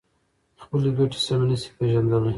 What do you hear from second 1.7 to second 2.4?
پېژندلای.